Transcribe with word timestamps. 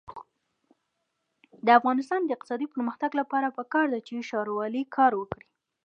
د 1.65 1.67
افغانستان 1.79 2.21
د 2.23 2.29
اقتصادي 2.35 2.67
پرمختګ 2.73 3.11
لپاره 3.21 3.53
پکار 3.57 3.85
ده 3.93 3.99
چې 4.07 4.25
ښاروالي 4.29 4.83
کار 4.95 5.11
وکړي. 5.15 5.45